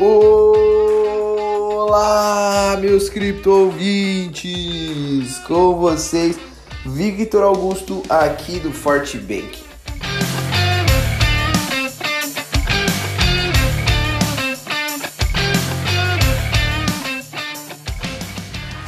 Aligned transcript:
Olá, 0.00 1.88
meus 2.80 3.08
cripto! 3.10 3.74
Com 5.44 5.74
vocês, 5.74 6.38
Victor 6.86 7.42
Augusto 7.42 8.04
aqui 8.08 8.60
do 8.60 8.70
Forte 8.70 9.18
Bank. 9.18 9.58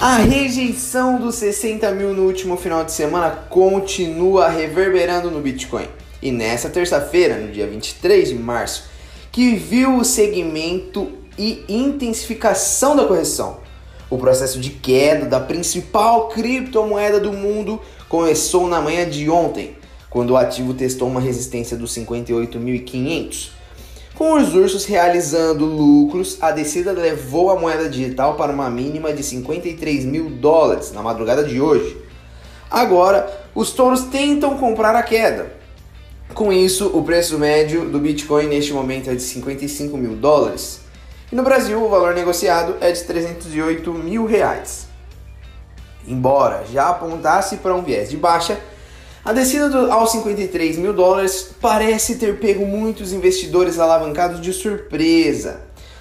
A 0.01 0.19
rejeição 0.19 1.19
dos 1.19 1.35
60 1.35 1.91
mil 1.91 2.15
no 2.15 2.23
último 2.23 2.57
final 2.57 2.85
de 2.85 2.93
semana 2.93 3.31
continua 3.31 4.49
reverberando 4.49 5.29
no 5.29 5.41
Bitcoin. 5.41 5.89
E 6.23 6.31
nessa 6.31 6.71
terça-feira, 6.71 7.37
no 7.37 7.51
dia 7.51 7.67
23 7.67 8.29
de 8.29 8.37
março, 8.37 8.89
que 9.33 9.55
viu 9.55 9.97
o 9.97 10.05
segmento 10.05 11.13
e 11.39 11.65
intensificação 11.69 12.97
da 12.97 13.05
correção. 13.05 13.59
O 14.09 14.19
processo 14.19 14.59
de 14.59 14.71
queda 14.71 15.27
da 15.27 15.39
principal 15.39 16.29
criptomoeda 16.29 17.21
do 17.21 17.33
mundo 17.33 17.81
começou 18.09 18.67
na 18.67 18.81
manhã 18.81 19.09
de 19.09 19.31
ontem, 19.31 19.77
quando 20.11 20.31
o 20.31 20.37
ativo 20.37 20.75
testou 20.75 21.07
uma 21.09 21.21
resistência 21.21 21.77
dos 21.77 21.95
58.500. 21.95 23.51
Com 24.17 24.35
os 24.35 24.53
ursos 24.55 24.85
realizando 24.85 25.65
lucros, 25.65 26.37
a 26.43 26.51
descida 26.51 26.93
levou 26.93 27.51
a 27.51 27.59
moeda 27.59 27.89
digital 27.89 28.35
para 28.35 28.53
uma 28.53 28.69
mínima 28.69 29.13
de 29.13 29.23
53 29.23 30.05
mil 30.05 30.29
dólares 30.29 30.93
na 30.93 31.03
madrugada 31.03 31.45
de 31.45 31.61
hoje. 31.61 31.97
Agora, 32.69 33.31
os 33.55 33.71
touros 33.71 34.03
tentam 34.03 34.59
comprar 34.59 34.95
a 34.95 35.03
queda. 35.03 35.60
Com 36.35 36.53
isso, 36.53 36.97
o 36.97 37.03
preço 37.03 37.39
médio 37.39 37.89
do 37.91 37.99
Bitcoin 37.99 38.47
neste 38.47 38.73
momento 38.73 39.11
é 39.11 39.15
de 39.15 39.23
55 39.23 39.97
mil 39.97 40.15
dólares. 40.17 40.81
E 41.31 41.35
no 41.35 41.43
Brasil, 41.43 41.85
o 41.85 41.89
valor 41.89 42.15
negociado 42.15 42.77
é 42.81 42.91
de 42.91 43.03
308 43.03 43.93
mil 43.93 44.25
reais. 44.27 44.87
Embora 46.07 46.65
já 46.73 46.89
apontasse 46.89 47.59
para 47.59 47.75
um 47.75 47.83
viés 47.83 48.09
de 48.09 48.17
baixa, 48.17 48.59
a 49.25 49.33
descida 49.33 49.69
do, 49.69 49.93
aos 49.93 50.13
53 50.13 50.79
mil 50.79 50.95
dólares 50.95 51.51
parece 51.61 52.15
ter 52.15 52.39
pego 52.39 52.65
muitos 52.65 53.13
investidores 53.13 53.79
alavancados 53.79 54.41
de 54.41 54.53
surpresa. 54.53 55.61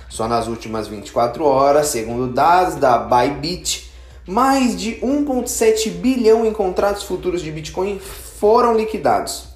Só 0.10 0.28
nas 0.28 0.48
últimas 0.48 0.88
24 0.88 1.44
horas, 1.44 1.88
segundo 1.88 2.32
dados 2.32 2.76
da 2.76 2.98
Bybit, 2.98 3.92
mais 4.26 4.80
de 4.80 4.96
1,7 5.02 5.90
bilhão 5.90 6.46
em 6.46 6.54
contratos 6.54 7.04
futuros 7.04 7.42
de 7.42 7.52
Bitcoin 7.52 8.00
foram 8.00 8.76
liquidados. 8.76 9.49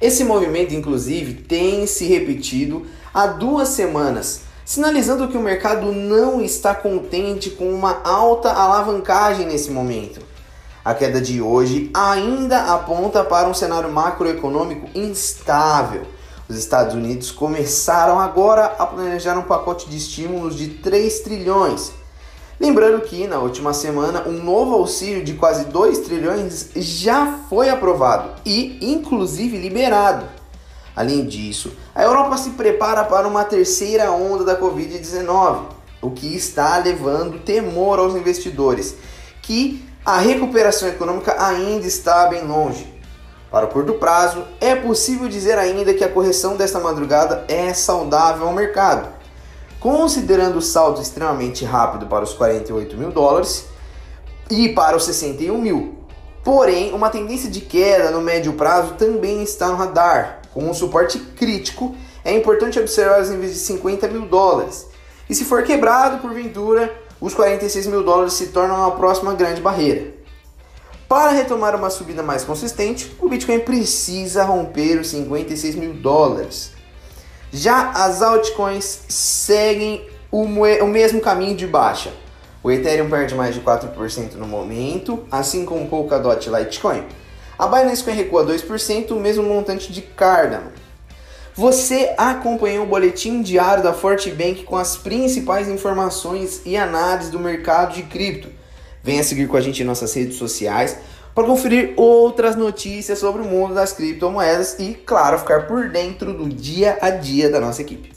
Esse 0.00 0.24
movimento, 0.24 0.74
inclusive, 0.74 1.34
tem 1.34 1.86
se 1.86 2.04
repetido 2.04 2.86
há 3.14 3.26
duas 3.26 3.70
semanas, 3.70 4.42
sinalizando 4.64 5.28
que 5.28 5.38
o 5.38 5.42
mercado 5.42 5.90
não 5.90 6.42
está 6.42 6.74
contente 6.74 7.50
com 7.50 7.70
uma 7.70 8.02
alta 8.04 8.52
alavancagem 8.52 9.46
nesse 9.46 9.70
momento. 9.70 10.20
A 10.84 10.94
queda 10.94 11.20
de 11.20 11.40
hoje 11.40 11.90
ainda 11.94 12.74
aponta 12.74 13.24
para 13.24 13.48
um 13.48 13.54
cenário 13.54 13.90
macroeconômico 13.90 14.88
instável. 14.94 16.06
Os 16.48 16.56
Estados 16.56 16.94
Unidos 16.94 17.30
começaram 17.30 18.20
agora 18.20 18.66
a 18.78 18.86
planejar 18.86 19.36
um 19.36 19.42
pacote 19.42 19.88
de 19.88 19.96
estímulos 19.96 20.56
de 20.56 20.68
3 20.68 21.20
trilhões. 21.20 21.92
Lembrando 22.58 23.02
que 23.02 23.26
na 23.26 23.38
última 23.38 23.74
semana 23.74 24.26
um 24.26 24.42
novo 24.42 24.74
auxílio 24.76 25.22
de 25.22 25.34
quase 25.34 25.66
2 25.66 25.98
trilhões 25.98 26.70
já 26.74 27.40
foi 27.50 27.68
aprovado 27.68 28.30
e 28.46 28.78
inclusive 28.80 29.58
liberado. 29.58 30.24
Além 30.94 31.26
disso, 31.26 31.72
a 31.94 32.02
Europa 32.02 32.38
se 32.38 32.50
prepara 32.50 33.04
para 33.04 33.28
uma 33.28 33.44
terceira 33.44 34.10
onda 34.10 34.42
da 34.42 34.58
Covid-19, 34.58 35.64
o 36.00 36.10
que 36.10 36.34
está 36.34 36.78
levando 36.78 37.40
temor 37.40 37.98
aos 37.98 38.14
investidores, 38.14 38.96
que 39.42 39.86
a 40.02 40.18
recuperação 40.18 40.88
econômica 40.88 41.36
ainda 41.38 41.86
está 41.86 42.26
bem 42.26 42.46
longe. 42.46 42.94
Para 43.50 43.66
o 43.66 43.68
curto 43.68 43.94
prazo, 43.94 44.42
é 44.60 44.74
possível 44.74 45.28
dizer 45.28 45.58
ainda 45.58 45.92
que 45.92 46.02
a 46.02 46.08
correção 46.08 46.56
desta 46.56 46.80
madrugada 46.80 47.44
é 47.48 47.74
saudável 47.74 48.46
ao 48.46 48.54
mercado. 48.54 49.15
Considerando 49.80 50.58
o 50.58 50.62
salto 50.62 51.00
extremamente 51.00 51.64
rápido 51.64 52.06
para 52.06 52.24
os 52.24 52.32
48 52.32 52.96
mil 52.96 53.10
dólares 53.12 53.66
e 54.50 54.70
para 54.70 54.96
os 54.96 55.04
61 55.04 55.58
mil. 55.58 55.98
Porém, 56.42 56.92
uma 56.92 57.10
tendência 57.10 57.50
de 57.50 57.60
queda 57.60 58.10
no 58.10 58.20
médio 58.20 58.52
prazo 58.52 58.94
também 58.94 59.42
está 59.42 59.68
no 59.68 59.76
radar. 59.76 60.42
Com 60.54 60.70
um 60.70 60.74
suporte 60.74 61.18
crítico, 61.18 61.94
é 62.24 62.32
importante 62.32 62.78
observar 62.78 63.20
os 63.20 63.30
níveis 63.30 63.52
de 63.52 63.58
50 63.58 64.08
mil 64.08 64.26
dólares. 64.26 64.86
E 65.28 65.34
se 65.34 65.44
for 65.44 65.64
quebrado 65.64 66.18
porventura, 66.18 66.94
os 67.20 67.34
46 67.34 67.88
mil 67.88 68.04
dólares 68.04 68.34
se 68.34 68.48
tornam 68.48 68.84
a 68.84 68.92
próxima 68.92 69.34
grande 69.34 69.60
barreira. 69.60 70.14
Para 71.08 71.30
retomar 71.30 71.74
uma 71.74 71.90
subida 71.90 72.22
mais 72.22 72.44
consistente, 72.44 73.14
o 73.20 73.28
Bitcoin 73.28 73.60
precisa 73.60 74.44
romper 74.44 75.00
os 75.00 75.08
56 75.08 75.74
mil 75.76 75.94
dólares. 75.94 76.75
Já 77.56 77.90
as 77.92 78.20
altcoins 78.20 79.00
seguem 79.08 80.06
o, 80.30 80.42
o 80.42 80.86
mesmo 80.86 81.22
caminho 81.22 81.56
de 81.56 81.66
baixa. 81.66 82.12
O 82.62 82.70
Ethereum 82.70 83.08
perde 83.08 83.34
mais 83.34 83.54
de 83.54 83.62
4% 83.62 84.34
no 84.34 84.46
momento, 84.46 85.24
assim 85.32 85.64
como 85.64 85.84
o 85.84 85.88
Polkadot 85.88 86.46
e 86.46 86.52
Litecoin. 86.52 87.04
A 87.58 87.66
Binance 87.66 88.04
Coin 88.04 88.14
recua 88.14 88.44
2%, 88.44 89.12
o 89.12 89.16
mesmo 89.18 89.42
montante 89.42 89.90
de 89.90 90.02
Cardano. 90.02 90.70
Você 91.54 92.12
acompanhou 92.18 92.84
o 92.84 92.88
boletim 92.88 93.40
diário 93.40 93.82
da 93.82 93.94
Fortebank 93.94 94.64
com 94.64 94.76
as 94.76 94.98
principais 94.98 95.66
informações 95.66 96.60
e 96.66 96.76
análises 96.76 97.30
do 97.30 97.40
mercado 97.40 97.94
de 97.94 98.02
cripto. 98.02 98.50
Venha 99.02 99.24
seguir 99.24 99.48
com 99.48 99.56
a 99.56 99.62
gente 99.62 99.82
em 99.82 99.86
nossas 99.86 100.12
redes 100.12 100.36
sociais 100.36 100.98
para 101.36 101.46
conferir 101.46 101.92
outras 101.98 102.56
notícias 102.56 103.18
sobre 103.18 103.42
o 103.42 103.44
mundo 103.44 103.74
das 103.74 103.92
criptomoedas 103.92 104.78
e, 104.78 104.94
claro, 104.94 105.38
ficar 105.38 105.66
por 105.66 105.90
dentro 105.90 106.32
do 106.32 106.48
dia 106.48 106.96
a 107.02 107.10
dia 107.10 107.50
da 107.50 107.60
nossa 107.60 107.82
equipe. 107.82 108.15